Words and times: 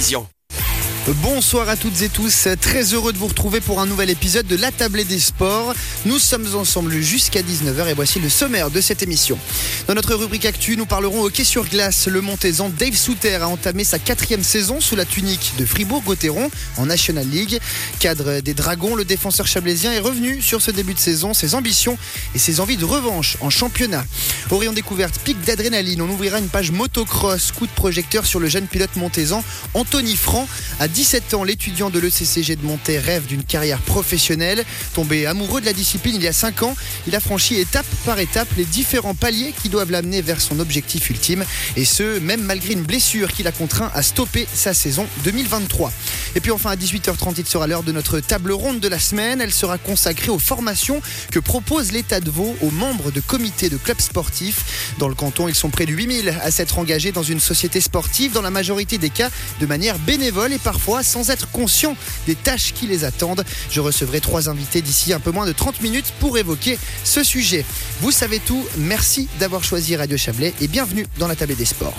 vision. 0.00 0.39
Bonsoir 1.08 1.66
à 1.70 1.76
toutes 1.76 2.02
et 2.02 2.10
tous, 2.10 2.46
très 2.60 2.92
heureux 2.92 3.14
de 3.14 3.18
vous 3.18 3.26
retrouver 3.26 3.62
pour 3.62 3.80
un 3.80 3.86
nouvel 3.86 4.10
épisode 4.10 4.46
de 4.46 4.54
La 4.54 4.70
Tablée 4.70 5.04
des 5.04 5.18
Sports. 5.18 5.74
Nous 6.04 6.18
sommes 6.18 6.54
ensemble 6.54 7.00
jusqu'à 7.00 7.40
19h 7.40 7.88
et 7.88 7.94
voici 7.94 8.20
le 8.20 8.28
sommaire 8.28 8.70
de 8.70 8.82
cette 8.82 9.02
émission. 9.02 9.38
Dans 9.88 9.94
notre 9.94 10.14
rubrique 10.14 10.44
Actu, 10.44 10.76
nous 10.76 10.84
parlerons 10.84 11.22
hockey 11.22 11.42
sur 11.42 11.64
glace. 11.66 12.06
Le 12.06 12.20
Montaisan 12.20 12.68
Dave 12.68 12.94
Souter 12.94 13.36
a 13.36 13.48
entamé 13.48 13.82
sa 13.82 13.98
quatrième 13.98 14.44
saison 14.44 14.78
sous 14.80 14.94
la 14.94 15.06
tunique 15.06 15.54
de 15.58 15.64
Fribourg-Gotteron 15.64 16.50
en 16.76 16.86
National 16.86 17.26
League. 17.26 17.58
Cadre 17.98 18.40
des 18.40 18.52
Dragons, 18.54 18.94
le 18.94 19.06
défenseur 19.06 19.46
chablaisien 19.46 19.92
est 19.92 20.00
revenu 20.00 20.42
sur 20.42 20.60
ce 20.60 20.70
début 20.70 20.94
de 20.94 20.98
saison, 20.98 21.32
ses 21.32 21.54
ambitions 21.54 21.96
et 22.34 22.38
ses 22.38 22.60
envies 22.60 22.76
de 22.76 22.84
revanche 22.84 23.38
en 23.40 23.48
championnat. 23.48 24.04
Au 24.50 24.60
découverte, 24.72 25.18
pic 25.24 25.40
d'adrénaline, 25.40 26.02
on 26.02 26.10
ouvrira 26.10 26.38
une 26.38 26.48
page 26.48 26.70
motocross, 26.70 27.52
coup 27.52 27.66
de 27.66 27.72
projecteur 27.72 28.26
sur 28.26 28.38
le 28.38 28.48
jeune 28.48 28.66
pilote 28.66 28.94
montaisan 28.96 29.42
Anthony 29.74 30.14
Franc 30.14 30.46
17 30.90 31.34
ans, 31.34 31.44
l'étudiant 31.44 31.88
de 31.88 31.98
l'ECCG 31.98 32.56
de 32.56 32.64
Monté 32.64 32.98
rêve 32.98 33.26
d'une 33.26 33.44
carrière 33.44 33.78
professionnelle. 33.78 34.64
Tombé 34.92 35.26
amoureux 35.26 35.60
de 35.60 35.66
la 35.66 35.72
discipline 35.72 36.16
il 36.16 36.22
y 36.22 36.28
a 36.28 36.32
5 36.32 36.64
ans, 36.64 36.76
il 37.06 37.14
a 37.14 37.20
franchi 37.20 37.56
étape 37.56 37.86
par 38.04 38.18
étape 38.18 38.48
les 38.56 38.64
différents 38.64 39.14
paliers 39.14 39.54
qui 39.62 39.68
doivent 39.68 39.90
l'amener 39.90 40.20
vers 40.20 40.40
son 40.40 40.58
objectif 40.58 41.08
ultime. 41.08 41.44
Et 41.76 41.84
ce, 41.84 42.18
même 42.18 42.42
malgré 42.42 42.74
une 42.74 42.82
blessure 42.82 43.32
qui 43.32 43.42
l'a 43.42 43.52
contraint 43.52 43.90
à 43.94 44.02
stopper 44.02 44.46
sa 44.52 44.74
saison 44.74 45.06
2023. 45.24 45.92
Et 46.34 46.40
puis 46.40 46.50
enfin 46.50 46.70
à 46.70 46.76
18h30, 46.76 47.34
il 47.38 47.46
sera 47.46 47.66
l'heure 47.66 47.84
de 47.84 47.92
notre 47.92 48.18
table 48.20 48.52
ronde 48.52 48.80
de 48.80 48.88
la 48.88 48.98
semaine. 48.98 49.40
Elle 49.40 49.54
sera 49.54 49.78
consacrée 49.78 50.30
aux 50.30 50.38
formations 50.38 51.00
que 51.30 51.38
propose 51.38 51.92
l'État 51.92 52.20
de 52.20 52.30
Vaud 52.30 52.56
aux 52.62 52.70
membres 52.70 53.12
de 53.12 53.20
comités 53.20 53.68
de 53.68 53.76
clubs 53.76 54.00
sportifs. 54.00 54.94
Dans 54.98 55.08
le 55.08 55.14
canton, 55.14 55.46
ils 55.46 55.54
sont 55.54 55.70
près 55.70 55.86
de 55.86 55.92
8000 55.92 56.36
à 56.42 56.50
s'être 56.50 56.78
engagés 56.78 57.12
dans 57.12 57.22
une 57.22 57.40
société 57.40 57.80
sportive, 57.80 58.32
dans 58.32 58.42
la 58.42 58.50
majorité 58.50 58.98
des 58.98 59.10
cas 59.10 59.30
de 59.60 59.66
manière 59.66 59.98
bénévole 59.98 60.52
et 60.52 60.58
parfois 60.58 60.79
sans 61.02 61.30
être 61.30 61.50
conscient 61.50 61.96
des 62.26 62.34
tâches 62.34 62.72
qui 62.72 62.86
les 62.86 63.04
attendent. 63.04 63.44
Je 63.70 63.80
recevrai 63.80 64.20
trois 64.20 64.48
invités 64.48 64.82
d'ici 64.82 65.12
un 65.12 65.20
peu 65.20 65.30
moins 65.30 65.46
de 65.46 65.52
30 65.52 65.80
minutes 65.82 66.12
pour 66.18 66.38
évoquer 66.38 66.78
ce 67.04 67.22
sujet. 67.22 67.64
Vous 68.00 68.10
savez 68.10 68.38
tout, 68.38 68.64
merci 68.76 69.28
d'avoir 69.38 69.62
choisi 69.62 69.96
Radio 69.96 70.16
Chablais 70.16 70.54
et 70.60 70.68
bienvenue 70.68 71.06
dans 71.18 71.28
la 71.28 71.36
table 71.36 71.54
des 71.54 71.64
sports. 71.64 71.96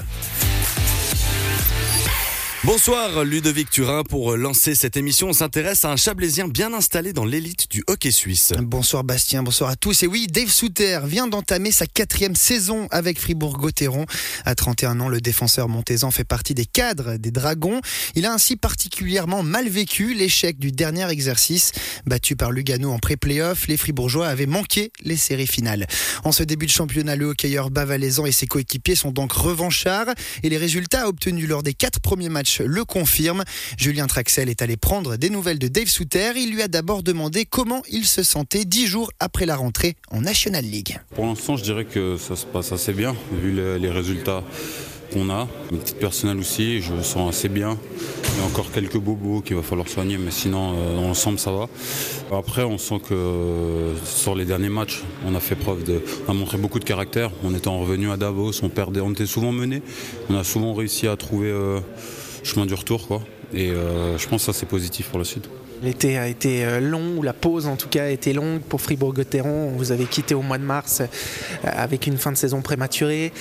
Bonsoir 2.64 3.24
Ludovic 3.24 3.72
Turin. 3.72 4.04
Pour 4.04 4.38
lancer 4.38 4.76
cette 4.76 4.96
émission, 4.96 5.30
on 5.30 5.34
s'intéresse 5.34 5.84
à 5.84 5.90
un 5.90 5.96
Chablaisien 5.96 6.48
bien 6.48 6.76
installé 6.76 7.12
dans 7.12 7.26
l'élite 7.26 7.66
du 7.72 7.84
hockey 7.88 8.12
suisse. 8.12 8.54
Bonsoir 8.60 9.04
Bastien, 9.04 9.42
bonsoir 9.42 9.72
à 9.72 9.76
tous. 9.76 10.04
Et 10.04 10.08
oui, 10.08 10.28
Dave 10.28 10.50
Souter 10.50 11.00
vient 11.04 11.26
d'entamer 11.26 11.72
sa 11.72 11.88
quatrième 11.88 12.36
saison 12.36 12.88
avec 12.92 13.20
Fribourg-Gotteron. 13.20 14.06
À 14.46 14.54
31 14.54 15.00
ans, 15.00 15.10
le 15.10 15.22
défenseur 15.22 15.70
montaisan 15.70 16.12
fait 16.12 16.24
partie 16.24 16.54
des 16.54 16.68
cadres 16.68 17.18
des 17.18 17.32
Dragons. 17.32 17.82
Il 18.14 18.28
a 18.28 18.32
ainsi 18.32 18.58
particulièrement 18.58 19.42
mal 19.42 19.68
vécu 19.68 20.14
l'échec 20.14 20.60
du 20.60 20.72
dernier 20.72 21.10
exercice. 21.10 21.72
Battu 22.06 22.36
par 22.36 22.52
Lugano 22.52 22.92
en 22.92 23.00
pré-playoff, 23.00 23.68
les 23.68 23.78
Fribourgeois 23.78 24.28
avaient 24.28 24.46
manqué 24.46 24.92
les 25.02 25.18
séries 25.18 25.48
finales. 25.48 25.88
En 26.24 26.32
ce 26.32 26.44
début 26.44 26.68
de 26.68 26.72
championnat, 26.72 27.16
le 27.16 27.26
hockeyeur 27.26 27.72
bavalaisan 27.72 28.28
et 28.28 28.32
ses 28.32 28.46
coéquipiers 28.46 28.96
sont 28.96 29.12
donc 29.12 29.32
revanchards 29.32 30.14
et 30.44 30.50
les 30.50 30.58
résultats 30.60 31.08
obtenus 31.08 31.50
lors 31.50 31.64
des 31.64 31.74
quatre 31.74 32.00
premiers 32.00 32.30
matchs 32.30 32.51
le 32.60 32.86
confirme. 32.86 33.44
Julien 33.78 34.08
Traxel 34.08 34.50
est 34.50 34.62
allé 34.62 34.78
prendre 34.78 35.18
des 35.18 35.30
nouvelles 35.30 35.60
de 35.60 35.68
Dave 35.68 35.88
Souter. 35.88 36.34
Il 36.36 36.54
lui 36.54 36.62
a 36.62 36.68
d'abord 36.68 37.04
demandé 37.04 37.46
comment 37.46 37.82
il 37.90 38.06
se 38.06 38.24
sentait 38.24 38.66
dix 38.66 38.88
jours 38.88 39.12
après 39.20 39.46
la 39.46 39.56
rentrée 39.56 39.96
en 40.10 40.22
National 40.22 40.66
League. 40.66 41.00
Pour 41.16 41.26
l'instant, 41.26 41.58
je 41.58 41.64
dirais 41.64 41.86
que 41.86 42.18
ça 42.18 42.36
se 42.36 42.46
passe 42.46 42.72
assez 42.72 42.94
bien, 42.94 43.16
vu 43.32 43.52
les 43.52 43.90
résultats 43.90 44.44
qu'on 45.12 45.30
a. 45.30 45.48
Une 45.72 45.80
petite 45.80 46.00
personnelle 46.00 46.38
aussi, 46.38 46.82
je 46.82 46.94
me 46.94 47.04
sens 47.04 47.36
assez 47.36 47.50
bien. 47.50 47.78
Il 48.34 48.40
y 48.40 48.44
a 48.44 48.46
encore 48.46 48.72
quelques 48.72 48.98
bobos 48.98 49.42
qu'il 49.42 49.56
va 49.56 49.62
falloir 49.62 49.88
soigner, 49.88 50.18
mais 50.18 50.32
sinon, 50.32 50.74
euh, 50.76 50.96
dans 50.96 51.02
l'ensemble, 51.02 51.38
ça 51.40 51.52
va. 51.52 51.68
Après, 52.32 52.64
on 52.64 52.78
sent 52.78 53.02
que 53.08 53.14
euh, 53.14 53.94
sur 54.06 54.36
les 54.36 54.46
derniers 54.46 54.70
matchs, 54.70 55.04
on 55.26 55.36
a 55.36 55.40
fait 55.40 55.56
preuve 55.56 55.84
de. 55.84 56.02
On 56.28 56.32
a 56.32 56.34
montré 56.34 56.58
beaucoup 56.58 56.80
de 56.80 56.86
caractère. 56.86 57.32
On 57.44 57.54
était 57.54 57.70
revenu 57.70 58.12
à 58.12 58.18
Davos, 58.18 58.64
on 58.64 58.70
perdait, 58.70 59.02
on 59.02 59.12
était 59.12 59.26
souvent 59.26 59.52
mené. 59.52 59.82
On 60.30 60.36
a 60.36 60.44
souvent 60.44 60.74
réussi 60.74 61.08
à 61.08 61.16
trouver. 61.18 61.50
Euh, 61.50 61.80
chemin 62.44 62.66
du 62.66 62.74
retour. 62.74 63.08
Quoi. 63.08 63.22
Et 63.54 63.70
euh, 63.70 64.18
je 64.18 64.28
pense 64.28 64.46
que 64.46 64.52
ça, 64.52 64.58
c'est 64.58 64.66
positif 64.66 65.10
pour 65.10 65.20
la 65.20 65.26
suite. 65.26 65.50
L'été 65.84 66.18
a 66.18 66.28
été 66.28 66.64
euh, 66.64 66.80
long, 66.80 67.18
ou 67.18 67.24
la 67.24 67.34
pause 67.34 67.66
en 67.66 67.76
tout 67.76 67.90
cas 67.90 68.04
a 68.04 68.10
été 68.10 68.34
longue 68.34 68.62
pour 68.62 68.82
Fribourg-Gotteron. 68.82 69.72
Vous 69.76 69.92
avez 69.92 70.06
quitté 70.06 70.36
au 70.36 70.42
mois 70.42 70.58
de 70.58 70.64
mars 70.64 71.02
euh, 71.02 71.06
avec 71.64 72.08
une 72.08 72.18
fin 72.18 72.32
de 72.32 72.38
saison 72.38 72.62
prématurée. 72.62 73.32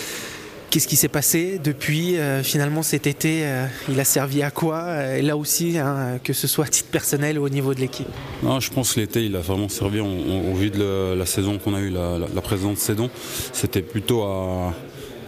Qu'est-ce 0.71 0.87
qui 0.87 0.95
s'est 0.95 1.09
passé 1.09 1.61
depuis 1.63 2.15
Finalement, 2.45 2.85
cet 2.85 3.09
été, 3.09 3.45
il 3.89 3.99
a 3.99 4.05
servi 4.05 4.41
à 4.45 4.53
quoi 4.53 5.17
Et 5.17 5.21
là 5.21 5.37
aussi, 5.37 5.77
hein, 5.79 6.21
que 6.23 6.33
ce 6.33 6.47
soit 6.47 6.67
à 6.67 6.69
titre 6.69 6.91
personnel 6.91 7.41
ou 7.41 7.45
au 7.45 7.49
niveau 7.49 7.75
de 7.75 7.81
l'équipe? 7.81 8.07
Non, 8.45 8.61
je 8.61 8.71
pense 8.71 8.95
que 8.95 9.01
l'été, 9.01 9.25
il 9.25 9.35
a 9.35 9.41
vraiment 9.41 9.69
servi 9.69 9.99
au 9.99 10.55
vu 10.55 10.71
de 10.71 11.17
la, 11.19 11.27
saison 11.27 11.59
qu'on 11.59 11.75
a 11.75 11.81
eue, 11.81 11.91
la, 11.91 12.19
la 12.19 12.41
présente 12.41 12.79
saison. 12.79 13.11
C'était 13.53 13.83
plutôt 13.83 14.23
à, 14.23 14.73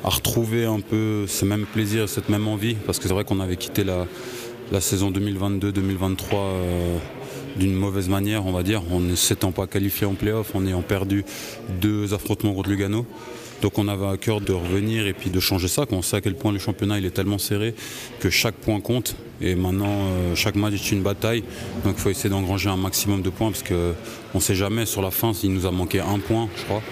à 0.05 0.09
retrouver 0.09 0.65
un 0.65 0.81
peu 0.81 1.27
ce 1.27 1.45
même 1.45 1.67
plaisir, 1.67 2.09
cette 2.09 2.29
même 2.29 2.49
envie, 2.49 2.75
parce 2.75 2.99
que 2.99 3.09
c'est 3.09 3.15
vrai 3.15 3.25
qu'on 3.25 3.41
avait 3.41 3.57
quitté 3.57 3.85
la, 3.85 4.07
saison 4.81 5.11
2022-2023 5.11 6.17
euh, 6.35 6.97
d'une 7.57 7.75
mauvaise 7.75 8.09
manière, 8.09 8.47
on 8.47 8.53
va 8.53 8.63
dire, 8.63 8.83
en 8.91 9.01
ne 9.01 9.15
s'étant 9.15 9.53
pas 9.53 9.67
qualifié 9.67 10.07
en 10.07 10.15
playoff, 10.15 10.55
en 10.55 10.67
ayant 10.67 10.83
perdu 10.83 11.25
deux 11.81 12.15
affrontements 12.15 12.55
contre 12.55 12.71
Lugano. 12.71 13.07
Donc 13.61 13.79
on 13.79 13.87
avait 13.87 14.09
à 14.09 14.17
cœur 14.17 14.41
de 14.41 14.53
revenir 14.53 15.07
et 15.07 15.13
puis 15.13 15.31
de 15.31 15.39
changer 15.39 15.69
ça. 15.69 15.85
On 15.93 16.03
sait 16.03 16.17
à 16.17 16.21
quel 16.21 16.35
point 16.35 16.51
le 16.51 16.59
championnat 16.59 16.99
il 16.99 17.07
est 17.07 17.13
tellement 17.13 17.39
serré 17.39 17.75
que 18.19 18.29
chaque 18.29 18.57
point 18.57 18.81
compte. 18.81 19.15
Et 19.41 19.55
maintenant, 19.55 19.87
euh, 19.89 20.35
chaque 20.35 20.57
match 20.57 20.75
est 20.75 20.91
une 20.91 21.03
bataille. 21.03 21.45
Donc 21.85 21.95
il 21.97 22.01
faut 22.01 22.11
essayer 22.11 22.29
d'engranger 22.29 22.71
un 22.71 22.77
maximum 22.77 23.23
de 23.23 23.31
points 23.31 23.53
parce 23.53 23.63
qu'on 23.63 23.95
ne 24.35 24.41
sait 24.41 24.57
jamais 24.57 24.85
sur 24.85 25.01
la 25.01 25.13
fin 25.13 25.33
s'il 25.33 25.53
nous 25.53 25.65
a 25.65 25.71
manqué 25.71 26.01
un 26.01 26.19
point, 26.19 26.49
je 26.57 26.65
crois. 26.65 26.83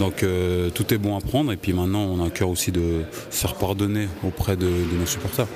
Donc 0.00 0.22
euh, 0.22 0.70
tout 0.70 0.94
est 0.94 0.98
bon 0.98 1.14
à 1.14 1.20
prendre 1.20 1.52
et 1.52 1.58
puis 1.58 1.74
maintenant 1.74 2.00
on 2.00 2.24
a 2.24 2.28
à 2.28 2.30
cœur 2.30 2.48
aussi 2.48 2.72
de 2.72 3.02
se 3.30 3.40
faire 3.42 3.54
pardonner 3.54 4.08
auprès 4.24 4.56
de, 4.56 4.66
nos 4.98 5.04
supporters. 5.04 5.46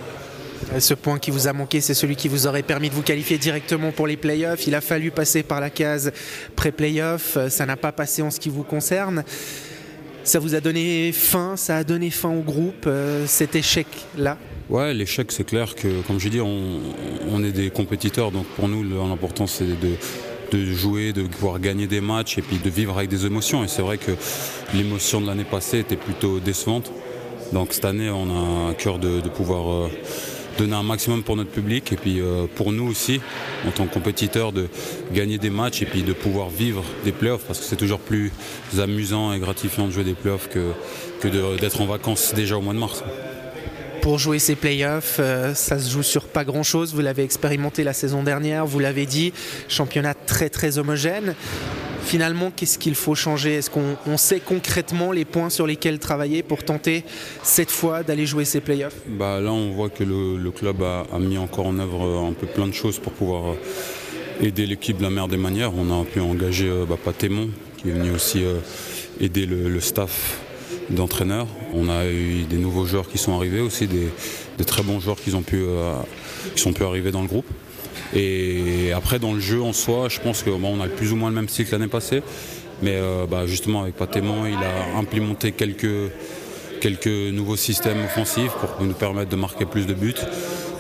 Ce 0.79 0.93
point 0.93 1.19
qui 1.19 1.31
vous 1.31 1.49
a 1.49 1.55
manqué, 1.55 1.81
c'est 1.81 1.95
celui 1.95 2.15
qui 2.15 2.29
vous 2.29 2.47
aurait 2.47 2.63
permis 2.63 2.91
de 2.91 2.95
vous 2.95 3.03
qualifier 3.03 3.39
directement 3.39 3.91
pour 3.91 4.07
les 4.07 4.19
playoffs. 4.19 4.67
Il 4.67 4.75
a 4.75 4.83
fallu 4.83 5.11
passer 5.11 5.43
par 5.43 5.61
la 5.61 5.71
case 5.71 6.13
pré-playoff. 6.57 7.39
Ça 7.49 7.67
n'a 7.67 7.77
pas 7.77 7.93
passé 7.93 8.23
en 8.23 8.31
ce 8.31 8.39
qui 8.39 8.51
vous 8.51 8.63
concerne. 8.63 9.25
Ça 10.25 10.39
vous 10.39 10.55
a 10.55 10.61
donné 10.61 11.13
fin, 11.13 11.57
ça 11.57 11.79
a 11.79 11.85
donné 11.85 12.11
fin 12.11 12.31
au 12.31 12.41
groupe, 12.41 12.87
euh, 12.87 13.27
cet 13.27 13.57
échec-là? 13.57 14.39
Ouais, 14.71 14.95
l'échec, 14.95 15.31
c'est 15.33 15.45
clair 15.45 15.75
que, 15.75 16.01
comme 16.07 16.19
j'ai 16.19 16.31
dit, 16.31 16.41
on, 16.41 16.81
on, 17.31 17.45
est 17.45 17.53
des 17.53 17.69
compétiteurs. 17.69 18.31
Donc 18.31 18.47
pour 18.57 18.69
nous, 18.69 18.83
l'important, 18.83 19.47
c'est 19.47 19.67
de, 19.67 19.97
de 20.53 20.65
jouer, 20.65 21.13
de 21.13 21.23
pouvoir 21.23 21.61
gagner 21.61 21.87
des 21.87 22.01
matchs 22.01 22.39
et 22.39 22.43
puis 22.43 22.59
de 22.59 22.71
vivre 22.71 22.97
avec 22.97 23.11
des 23.11 23.27
émotions. 23.27 23.65
Et 23.65 23.69
c'est 23.69 23.83
vrai 23.83 23.99
que 23.99 24.13
l'émotion 24.75 25.21
de 25.21 25.27
l'année 25.27 25.45
passée 25.45 25.81
était 25.81 25.97
plutôt 25.97 26.41
décevante. 26.41 26.91
Donc 27.53 27.73
cette 27.73 27.85
année, 27.85 28.11
on 28.11 28.29
a 28.31 28.71
à 28.71 28.75
cœur 28.75 28.99
de, 28.99 29.21
pouvoir 29.29 29.71
euh, 29.71 29.91
donner 30.59 30.75
un 30.75 30.83
maximum 30.83 31.23
pour 31.23 31.37
notre 31.37 31.51
public 31.51 31.93
et 31.93 31.97
puis 31.97 32.21
euh, 32.21 32.47
pour 32.55 32.73
nous 32.73 32.89
aussi, 32.89 33.21
en 33.67 33.71
tant 33.71 33.87
que 33.87 33.95
compétiteurs, 33.95 34.53
de 34.53 34.69
gagner 35.13 35.39
des 35.39 35.51
matchs 35.51 35.83
et 35.83 35.87
puis 35.87 36.03
de 36.03 36.13
pouvoir 36.13 36.49
vivre 36.49 36.83
des 37.05 37.13
playoffs 37.13 37.45
parce 37.47 37.61
que 37.61 37.65
c'est 37.65 37.77
toujours 37.77 38.01
plus 38.01 38.33
amusant 38.79 39.33
et 39.33 39.39
gratifiant 39.39 39.87
de 39.87 39.93
jouer 39.93 40.05
des 40.05 40.15
playoffs 40.15 40.49
que, 40.49 40.73
que 41.21 41.59
d'être 41.59 41.81
en 41.81 41.87
vacances 41.87 42.35
déjà 42.35 42.57
au 42.57 42.61
mois 42.61 42.75
de 42.75 42.79
mars 42.79 43.05
pour 44.05 44.19
jouer 44.19 44.39
ces 44.39 44.55
playoffs, 44.55 45.17
euh, 45.19 45.55
ça 45.55 45.79
se 45.79 45.91
joue 45.91 46.03
sur 46.03 46.25
pas 46.27 46.45
grand 46.45 46.63
chose. 46.63 46.93
Vous 46.93 47.01
l'avez 47.01 47.23
expérimenté 47.23 47.85
la 47.85 47.95
saison 47.95 48.23
dernière, 48.23 48.67
vous 48.67 48.79
l'avez 48.79 49.07
dit, 49.07 49.33
championnat 49.67 50.13
très 50.13 50.51
très 50.51 50.77
homogène. 50.77 51.35
Finalement, 52.03 52.53
qu'est-ce 52.55 52.79
qu'il 52.79 52.97
faut 52.97 53.15
changer? 53.15 53.55
Est-ce 53.55 53.71
qu'on 53.71 54.19
sait 54.19 54.41
concrètement 54.41 55.11
les 55.11 55.25
points 55.25 55.49
sur 55.49 55.67
lesquels 55.67 56.01
travailler 56.01 56.43
pour 56.43 56.65
tenter 56.65 57.03
cette 57.43 57.71
fois 57.71 58.03
d'aller 58.03 58.27
jouer 58.27 58.45
ces 58.45 58.61
playoffs 58.61 58.99
bah, 59.07 59.41
Là, 59.41 59.51
on 59.53 59.71
voit 59.71 59.89
que 59.89 60.05
le, 60.05 60.51
club 60.51 60.83
a, 60.83 61.07
mis 61.19 61.39
encore 61.39 61.69
en 61.69 61.79
œuvre 61.79 62.05
euh, 62.05 62.29
un 62.29 62.35
peu 62.35 62.47
plein 62.47 62.67
de 62.67 62.75
choses 62.75 62.99
pour 62.99 63.15
pouvoir 63.15 63.53
euh, 63.53 64.47
aider 64.47 64.67
l'équipe 64.67 64.99
de 64.99 65.03
la 65.03 65.09
meilleure 65.09 65.29
des 65.29 65.39
manières. 65.39 65.73
On 65.75 66.03
a 66.03 66.05
pu 66.05 66.21
engager 66.21 66.71
bah, 66.87 66.99
Patémon, 67.03 67.49
qui 67.79 67.89
est 67.89 67.93
venu 67.93 68.11
aussi 68.11 68.45
aider 69.19 69.47
le 69.47 69.81
staff 69.81 70.41
d'entraîneurs. 70.91 71.47
On 71.73 71.89
a 71.89 72.07
eu 72.07 72.43
des 72.43 72.57
nouveaux 72.57 72.87
joueurs 72.87 73.09
qui 73.09 73.19
sont 73.19 73.35
arrivés 73.35 73.61
aussi, 73.61 73.87
des, 73.87 74.65
très 74.65 74.83
bons 74.83 75.01
joueurs 75.01 75.17
ont 75.35 75.43
euh, 75.53 75.95
qui 76.55 76.61
sont 76.61 76.73
pu 76.73 76.85
arriver 76.85 77.11
dans 77.11 77.23
le 77.23 77.29
groupe. 77.29 77.47
Et 78.15 78.93
après, 78.95 79.19
dans 79.19 79.33
le 79.33 79.41
jeu 79.41 79.63
en 79.63 79.73
soi, 79.73 80.09
je 80.09 80.21
pense 80.21 80.43
qu'on 80.43 80.81
a 80.81 80.87
plus 80.87 81.13
ou 81.13 81.17
moins 81.17 81.31
le 81.31 81.35
même 81.35 81.49
cycle 81.49 81.73
l'année 81.73 81.89
passée. 81.89 82.23
Mais 82.83 82.95
euh, 82.95 83.27
bah, 83.27 83.47
justement, 83.47 83.83
avec 83.83 83.97
Patéman, 83.97 84.47
il 84.47 84.55
a 84.55 84.99
implémenté 84.99 85.53
quelques, 85.53 86.13
quelques 86.81 87.07
nouveaux 87.07 87.57
systèmes 87.57 88.05
offensifs 88.05 88.53
pour 88.53 88.87
nous 88.87 88.95
permettre 88.95 89.31
de 89.31 89.37
marquer 89.37 89.65
plus 89.65 89.87
de 89.87 89.95
buts. 89.95 90.15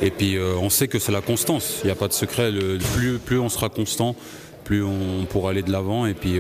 Et 0.02 0.11
puis, 0.11 0.37
euh, 0.37 0.55
on 0.61 0.70
sait 0.70 0.88
que 0.88 0.99
c'est 0.99 1.12
la 1.12 1.23
constance. 1.23 1.81
Il 1.82 1.87
n'y 1.87 1.93
a 1.93 1.96
pas 1.96 2.08
de 2.08 2.12
secret. 2.12 2.52
plus, 2.94 3.19
plus 3.19 3.38
on 3.38 3.49
sera 3.49 3.69
constant, 3.69 4.14
plus 4.64 4.85
on 4.85 5.25
pourra 5.29 5.50
aller 5.50 5.62
de 5.62 5.73
l'avant. 5.73 6.06
Et 6.06 6.14
puis, 6.14 6.38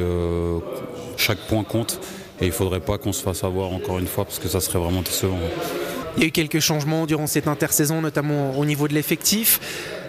chaque 1.16 1.38
point 1.48 1.64
compte. 1.64 2.00
Et 2.40 2.46
il 2.46 2.48
ne 2.48 2.52
faudrait 2.52 2.80
pas 2.80 2.98
qu'on 2.98 3.12
se 3.12 3.22
fasse 3.22 3.44
avoir 3.44 3.72
encore 3.72 3.98
une 3.98 4.06
fois 4.06 4.24
parce 4.24 4.38
que 4.38 4.48
ça 4.48 4.60
serait 4.60 4.78
vraiment 4.78 5.02
décevant. 5.02 5.38
Il 6.16 6.22
y 6.22 6.26
a 6.26 6.28
eu 6.28 6.32
quelques 6.32 6.60
changements 6.60 7.06
durant 7.06 7.26
cette 7.26 7.48
intersaison, 7.48 8.00
notamment 8.00 8.58
au 8.58 8.64
niveau 8.64 8.88
de 8.88 8.94
l'effectif. 8.94 9.60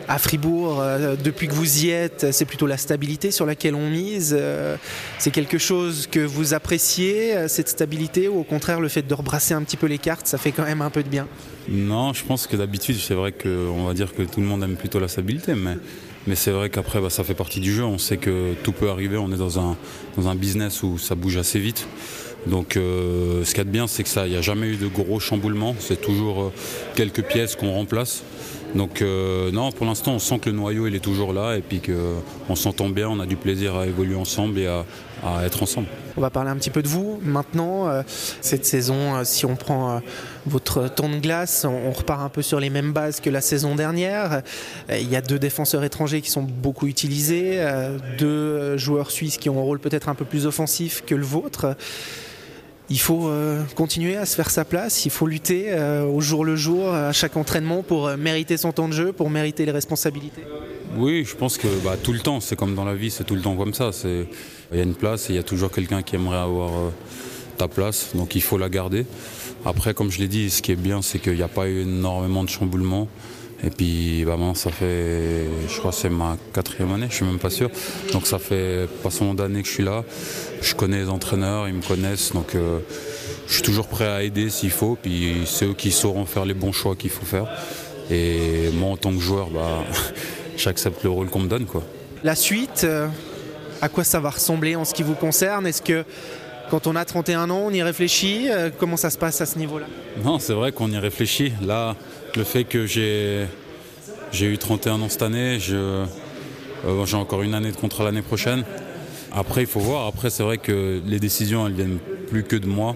À 0.07 0.19
Fribourg, 0.19 0.81
euh, 0.81 1.15
depuis 1.15 1.47
que 1.47 1.53
vous 1.53 1.83
y 1.83 1.89
êtes, 1.89 2.31
c'est 2.31 2.45
plutôt 2.45 2.67
la 2.67 2.77
stabilité 2.77 3.31
sur 3.31 3.47
laquelle 3.47 3.73
on 3.73 3.89
mise. 3.89 4.35
Euh, 4.37 4.75
c'est 5.17 5.31
quelque 5.31 5.57
chose 5.57 6.05
que 6.05 6.19
vous 6.19 6.53
appréciez, 6.53 7.35
euh, 7.35 7.47
cette 7.47 7.69
stabilité, 7.69 8.27
ou 8.27 8.39
au 8.39 8.43
contraire 8.43 8.79
le 8.79 8.87
fait 8.87 9.01
de 9.01 9.13
rebrasser 9.15 9.55
un 9.55 9.63
petit 9.63 9.77
peu 9.77 9.87
les 9.87 9.97
cartes, 9.97 10.27
ça 10.27 10.37
fait 10.37 10.51
quand 10.51 10.63
même 10.63 10.83
un 10.83 10.91
peu 10.91 11.01
de 11.01 11.09
bien? 11.09 11.27
Non, 11.67 12.13
je 12.13 12.23
pense 12.23 12.45
que 12.45 12.55
d'habitude, 12.55 12.97
c'est 12.99 13.15
vrai 13.15 13.31
qu'on 13.31 13.85
va 13.85 13.95
dire 13.95 14.13
que 14.13 14.21
tout 14.21 14.41
le 14.41 14.45
monde 14.45 14.63
aime 14.63 14.75
plutôt 14.75 14.99
la 14.99 15.07
stabilité, 15.07 15.55
mais, 15.55 15.77
mais 16.27 16.35
c'est 16.35 16.51
vrai 16.51 16.69
qu'après, 16.69 17.01
bah, 17.01 17.09
ça 17.09 17.23
fait 17.23 17.33
partie 17.33 17.59
du 17.59 17.73
jeu. 17.73 17.83
On 17.83 17.97
sait 17.97 18.17
que 18.17 18.53
tout 18.63 18.71
peut 18.71 18.89
arriver, 18.89 19.17
on 19.17 19.31
est 19.31 19.37
dans 19.37 19.59
un, 19.59 19.77
dans 20.17 20.27
un 20.27 20.35
business 20.35 20.83
où 20.83 20.97
ça 20.97 21.15
bouge 21.15 21.37
assez 21.37 21.59
vite. 21.59 21.87
Donc 22.47 22.77
euh, 22.77 23.43
ce 23.43 23.49
qu'il 23.49 23.59
y 23.59 23.61
a 23.61 23.63
de 23.65 23.69
bien, 23.69 23.87
c'est 23.87 24.03
que 24.03 24.09
ça, 24.09 24.27
il 24.27 24.31
n'y 24.31 24.37
a 24.37 24.41
jamais 24.41 24.67
eu 24.67 24.75
de 24.77 24.87
gros 24.87 25.19
chamboulements. 25.19 25.75
C'est 25.79 26.01
toujours 26.01 26.43
euh, 26.43 26.53
quelques 26.95 27.23
pièces 27.23 27.55
qu'on 27.55 27.71
remplace. 27.71 28.23
Donc 28.75 29.01
euh, 29.01 29.51
non, 29.51 29.71
pour 29.71 29.85
l'instant, 29.85 30.13
on 30.13 30.19
sent 30.19 30.39
que 30.39 30.49
le 30.49 30.55
noyau 30.55 30.85
il 30.85 30.95
est 30.95 30.99
toujours 30.99 31.31
là 31.31 31.55
et 31.55 31.61
puis 31.61 31.81
qu'on 31.81 32.55
s'entend 32.55 32.89
bien. 32.89 33.07
On 33.09 33.19
a 33.21 33.25
du 33.25 33.37
plaisir 33.37 33.75
à 33.75 33.87
évoluer 33.87 34.15
ensemble 34.15 34.59
et 34.59 34.67
à, 34.67 34.83
être 35.43 35.63
ensemble. 35.63 35.87
On 36.17 36.21
va 36.21 36.29
parler 36.29 36.51
un 36.51 36.55
petit 36.55 36.69
peu 36.69 36.83
de 36.83 36.87
vous 36.87 37.19
maintenant. 37.23 37.89
cette 38.41 38.65
saison, 38.65 39.23
si 39.23 39.45
on 39.45 39.55
prend 39.55 40.01
votre 40.45 40.87
temps 40.87 41.09
de 41.09 41.17
glace, 41.17 41.65
on 41.65 41.91
repart 41.91 42.21
un 42.21 42.29
peu 42.29 42.43
sur 42.43 42.59
les 42.59 42.69
mêmes 42.69 42.91
bases 42.91 43.21
que 43.21 43.31
la 43.31 43.41
saison 43.41 43.73
dernière. 43.73 44.43
Il 44.89 45.09
y 45.09 45.15
a 45.15 45.21
deux 45.21 45.39
défenseurs 45.39 45.83
étrangers 45.83 46.21
qui 46.21 46.29
sont 46.29 46.43
beaucoup 46.43 46.85
utilisés, 46.85 47.59
deux 48.19 48.77
joueurs 48.77 49.09
suisses 49.09 49.37
qui 49.37 49.49
ont 49.49 49.57
un 49.57 49.63
rôle 49.63 49.79
peut-être 49.79 50.09
un 50.09 50.15
peu 50.15 50.25
plus 50.25 50.45
offensif 50.45 51.03
que 51.07 51.15
le 51.15 51.25
vôtre 51.25 51.75
il 52.89 52.99
faut 52.99 53.27
euh, 53.27 53.63
continuer 53.75 54.15
à 54.15 54.25
se 54.25 54.35
faire 54.35 54.49
sa 54.49 54.63
place, 54.63 55.05
il 55.05 55.11
faut 55.11 55.27
lutter 55.27 55.65
euh, 55.69 56.03
au 56.03 56.21
jour 56.21 56.45
le 56.45 56.55
jour, 56.55 56.93
à 56.93 57.11
chaque 57.13 57.35
entraînement 57.35 57.81
pour 57.81 58.07
euh, 58.07 58.17
mériter 58.17 58.57
son 58.57 58.71
temps 58.71 58.87
de 58.87 58.93
jeu, 58.93 59.11
pour 59.11 59.29
mériter 59.29 59.65
les 59.65 59.71
responsabilités. 59.71 60.43
Oui, 60.97 61.25
je 61.25 61.35
pense 61.35 61.57
que 61.57 61.67
bah, 61.83 61.95
tout 62.01 62.13
le 62.13 62.19
temps, 62.19 62.39
c'est 62.39 62.55
comme 62.55 62.75
dans 62.75 62.85
la 62.85 62.95
vie, 62.95 63.09
c'est 63.09 63.23
tout 63.23 63.35
le 63.35 63.41
temps 63.41 63.55
comme 63.55 63.73
ça. 63.73 63.89
Il 64.03 64.77
y 64.77 64.79
a 64.79 64.83
une 64.83 64.93
place 64.93 65.29
et 65.29 65.33
il 65.33 65.35
y 65.35 65.39
a 65.39 65.43
toujours 65.43 65.71
quelqu'un 65.71 66.03
qui 66.03 66.15
aimerait 66.15 66.37
avoir 66.37 66.71
ta 67.57 67.67
place, 67.67 68.11
donc 68.13 68.35
il 68.35 68.41
faut 68.41 68.57
la 68.57 68.69
garder. 68.69 69.05
Après, 69.65 69.93
comme 69.93 70.11
je 70.11 70.19
l'ai 70.19 70.27
dit, 70.27 70.49
ce 70.49 70.61
qui 70.61 70.71
est 70.71 70.77
bien, 70.77 71.01
c'est 71.01 71.19
qu'il 71.19 71.33
n'y 71.33 71.41
a 71.41 71.47
pas 71.47 71.67
eu 71.67 71.81
énormément 71.81 72.43
de 72.43 72.49
chamboulements. 72.49 73.07
Et 73.65 73.71
puis 73.71 74.23
maintenant, 74.25 74.53
ça 74.53 74.69
fait, 74.69 75.47
je 75.67 75.79
crois 75.79 75.91
c'est 75.91 76.09
ma 76.09 76.37
quatrième 76.53 76.93
année, 76.93 77.07
je 77.09 77.15
suis 77.15 77.25
même 77.25 77.39
pas 77.39 77.49
sûr. 77.49 77.71
Donc 78.13 78.27
ça 78.27 78.37
fait 78.37 78.87
pas 79.01 79.09
seulement 79.09 79.33
d'années 79.33 79.63
que 79.63 79.67
je 79.67 79.73
suis 79.73 79.83
là. 79.83 80.03
Je 80.61 80.75
connais 80.75 80.99
les 80.99 81.09
entraîneurs, 81.09 81.67
ils 81.67 81.73
me 81.73 81.81
connaissent, 81.81 82.31
donc 82.33 82.53
euh, 82.53 82.79
je 83.47 83.53
suis 83.53 83.63
toujours 83.63 83.87
prêt 83.87 84.07
à 84.07 84.21
aider 84.21 84.51
s'il 84.51 84.69
faut. 84.69 84.97
Puis 85.01 85.43
c'est 85.45 85.65
eux 85.65 85.73
qui 85.73 85.91
sauront 85.91 86.25
faire 86.25 86.45
les 86.45 86.53
bons 86.53 86.71
choix 86.71 86.95
qu'il 86.95 87.09
faut 87.09 87.25
faire. 87.25 87.47
Et 88.11 88.69
moi, 88.75 88.91
en 88.91 88.97
tant 88.97 89.11
que 89.11 89.19
joueur, 89.19 89.49
bah, 89.49 89.83
j'accepte 90.57 91.03
le 91.03 91.09
rôle 91.09 91.29
qu'on 91.29 91.39
me 91.39 91.47
donne. 91.47 91.65
Quoi. 91.65 91.81
La 92.23 92.35
suite, 92.35 92.81
euh, 92.83 93.07
à 93.81 93.89
quoi 93.89 94.03
ça 94.03 94.19
va 94.19 94.29
ressembler 94.29 94.75
en 94.75 94.85
ce 94.85 94.93
qui 94.93 95.01
vous 95.01 95.15
concerne? 95.15 95.65
Est-ce 95.65 95.81
que 95.81 96.05
quand 96.69 96.87
on 96.87 96.95
a 96.95 97.05
31 97.05 97.49
ans, 97.49 97.63
on 97.65 97.71
y 97.71 97.81
réfléchit 97.83 98.47
euh, 98.49 98.69
Comment 98.77 98.97
ça 98.97 99.09
se 99.09 99.17
passe 99.17 99.41
à 99.41 99.45
ce 99.45 99.57
niveau-là? 99.57 99.85
Non, 100.23 100.39
c'est 100.39 100.53
vrai 100.53 100.71
qu'on 100.71 100.91
y 100.91 100.97
réfléchit. 100.97 101.53
Là, 101.61 101.95
le 102.35 102.43
fait 102.43 102.63
que 102.63 102.85
j'ai, 102.85 103.47
eu 104.41 104.57
31 104.57 105.01
ans 105.01 105.09
cette 105.09 105.21
année, 105.21 105.59
euh, 105.71 106.05
j'ai 107.05 107.17
encore 107.17 107.41
une 107.41 107.53
année 107.53 107.71
de 107.71 107.77
contrat 107.77 108.03
l'année 108.03 108.21
prochaine. 108.21 108.63
Après, 109.31 109.61
il 109.61 109.67
faut 109.67 109.79
voir. 109.79 110.07
Après, 110.07 110.29
c'est 110.29 110.43
vrai 110.43 110.57
que 110.57 111.01
les 111.05 111.19
décisions, 111.19 111.67
elles 111.67 111.73
viennent 111.73 111.99
plus 112.29 112.43
que 112.43 112.55
de 112.55 112.67
moi. 112.67 112.95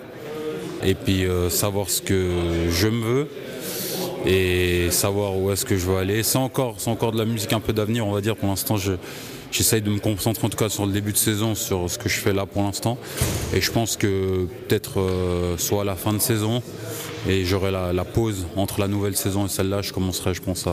Et 0.83 0.95
puis, 0.95 1.25
euh, 1.25 1.49
savoir 1.49 1.89
ce 1.89 2.01
que 2.01 2.31
je 2.69 2.87
me 2.87 3.03
veux 3.03 3.27
et 4.25 4.91
savoir 4.91 5.37
où 5.37 5.51
est-ce 5.51 5.65
que 5.65 5.77
je 5.77 5.85
veux 5.85 5.97
aller. 5.97 6.23
C'est 6.23 6.37
encore, 6.37 6.75
c'est 6.77 6.89
encore 6.89 7.11
de 7.11 7.17
la 7.17 7.25
musique 7.25 7.53
un 7.53 7.59
peu 7.59 7.73
d'avenir, 7.73 8.05
on 8.05 8.11
va 8.11 8.21
dire. 8.21 8.35
Pour 8.35 8.49
l'instant, 8.49 8.77
je, 8.77 8.93
j'essaye 9.51 9.81
de 9.81 9.89
me 9.89 9.99
concentrer 9.99 10.45
en 10.45 10.49
tout 10.49 10.57
cas 10.57 10.69
sur 10.69 10.85
le 10.85 10.91
début 10.91 11.11
de 11.11 11.17
saison, 11.17 11.55
sur 11.55 11.89
ce 11.89 11.97
que 11.97 12.09
je 12.09 12.19
fais 12.19 12.33
là 12.33 12.45
pour 12.45 12.63
l'instant. 12.63 12.97
Et 13.53 13.61
je 13.61 13.71
pense 13.71 13.97
que 13.97 14.47
peut-être 14.67 14.99
euh, 14.99 15.57
soit 15.57 15.81
à 15.81 15.85
la 15.85 15.95
fin 15.95 16.13
de 16.13 16.19
saison, 16.19 16.61
et 17.27 17.45
j'aurai 17.45 17.71
la, 17.71 18.05
pause 18.05 18.47
entre 18.55 18.79
la 18.79 18.87
nouvelle 18.87 19.15
saison 19.15 19.45
et 19.45 19.49
celle-là, 19.49 19.81
je 19.81 19.91
commencerai, 19.91 20.33
je 20.33 20.41
pense, 20.41 20.65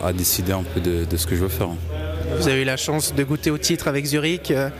à, 0.00 0.12
décider 0.12 0.52
un 0.52 0.62
peu 0.62 0.80
de, 0.80 1.16
ce 1.16 1.26
que 1.26 1.36
je 1.36 1.42
veux 1.42 1.48
faire. 1.48 1.68
Vous 2.38 2.48
avez 2.48 2.62
eu 2.62 2.64
la 2.64 2.76
chance 2.76 3.14
de 3.14 3.24
goûter 3.24 3.50
au 3.50 3.58
titre 3.58 3.88
avec 3.88 4.04
Zurich. 4.06 4.50
Euh, 4.50 4.70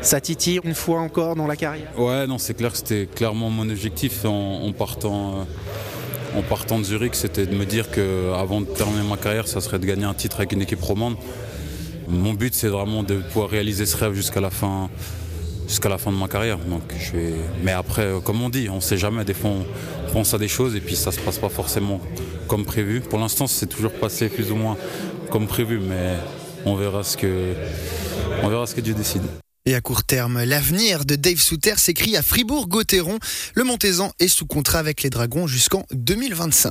ça 0.00 0.20
titille 0.20 0.60
une 0.64 0.74
fois 0.74 1.00
encore 1.00 1.34
dans 1.34 1.46
la 1.46 1.56
carrière 1.56 1.88
Ouais, 1.98 2.26
non, 2.26 2.36
c'est 2.36 2.54
clair 2.54 2.72
que 2.72 2.78
c'était 2.78 3.06
clairement 3.06 3.48
mon 3.48 3.68
objectif 3.70 4.24
en, 4.26 4.70
partant. 4.72 5.40
Euh, 5.40 6.38
en 6.38 6.42
partant 6.42 6.78
de 6.78 6.84
Zurich, 6.84 7.14
c'était 7.14 7.46
de 7.46 7.54
me 7.54 7.64
dire 7.64 7.90
qu'avant 7.90 8.60
de 8.60 8.66
terminer 8.66 9.08
ma 9.08 9.16
carrière, 9.16 9.46
ça 9.46 9.60
serait 9.60 9.78
de 9.78 9.86
gagner 9.86 10.04
un 10.04 10.14
titre 10.14 10.36
avec 10.38 10.52
une 10.52 10.62
équipe 10.62 10.82
romande. 10.82 11.16
Mon 12.08 12.34
but, 12.34 12.54
c'est 12.54 12.68
vraiment 12.68 13.02
de 13.02 13.16
pouvoir 13.16 13.48
réaliser 13.48 13.86
ce 13.86 13.96
rêve 13.96 14.12
jusqu'à 14.14 14.40
la 14.40 14.50
fin, 14.50 14.90
de 15.66 16.10
ma 16.10 16.28
carrière. 16.28 16.58
Mais 17.62 17.72
après, 17.72 18.02
euh, 18.02 18.20
comme 18.20 18.42
on 18.42 18.50
dit, 18.50 18.68
on 18.70 18.76
ne 18.76 18.80
sait 18.80 18.98
jamais. 18.98 19.24
Des 19.24 19.34
fois, 19.34 19.50
on 19.50 20.12
pense 20.12 20.34
à 20.34 20.38
des 20.38 20.48
choses 20.48 20.76
et 20.76 20.80
puis 20.80 20.96
ça 20.96 21.10
ne 21.10 21.16
se 21.16 21.20
passe 21.20 21.38
pas 21.38 21.48
forcément 21.48 22.00
comme 22.48 22.64
prévu. 22.64 23.00
Pour 23.00 23.18
l'instant, 23.18 23.46
c'est 23.46 23.66
toujours 23.66 23.92
passé 23.92 24.28
plus 24.28 24.50
ou 24.50 24.56
moins 24.56 24.76
comme 25.30 25.46
prévu, 25.46 25.80
mais 25.80 26.16
on 26.64 26.74
verra 26.74 27.02
ce 27.02 27.16
que, 27.16 27.54
on 28.42 28.48
verra 28.48 28.66
ce 28.66 28.74
que 28.74 28.80
Dieu 28.80 28.94
décide. 28.94 29.22
Et 29.66 29.74
à 29.74 29.80
court 29.80 30.04
terme, 30.04 30.44
l'avenir 30.44 31.06
de 31.06 31.16
Dave 31.16 31.38
Souter 31.38 31.78
s'écrit 31.78 32.18
à 32.18 32.22
Fribourg-Gotteron. 32.22 33.18
Le 33.54 33.64
Montezan 33.64 34.12
est 34.20 34.28
sous 34.28 34.44
contrat 34.44 34.78
avec 34.78 35.02
les 35.02 35.08
Dragons 35.08 35.46
jusqu'en 35.46 35.86
2025. 35.92 36.62